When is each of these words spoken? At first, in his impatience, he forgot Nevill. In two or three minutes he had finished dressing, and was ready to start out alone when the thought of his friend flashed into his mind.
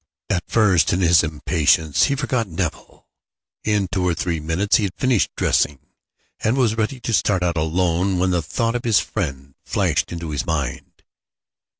At 0.31 0.41
first, 0.47 0.91
in 0.93 1.01
his 1.01 1.21
impatience, 1.21 2.05
he 2.05 2.15
forgot 2.15 2.47
Nevill. 2.47 3.05
In 3.63 3.87
two 3.87 4.03
or 4.03 4.15
three 4.15 4.39
minutes 4.39 4.77
he 4.77 4.85
had 4.85 4.95
finished 4.95 5.29
dressing, 5.37 5.77
and 6.39 6.57
was 6.57 6.75
ready 6.75 6.99
to 6.99 7.13
start 7.13 7.43
out 7.43 7.55
alone 7.55 8.17
when 8.17 8.31
the 8.31 8.41
thought 8.41 8.73
of 8.73 8.83
his 8.83 8.97
friend 8.99 9.53
flashed 9.63 10.11
into 10.11 10.31
his 10.31 10.43
mind. 10.43 11.03